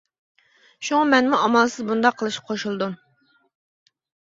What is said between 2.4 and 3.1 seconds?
قوشۇلدۇم.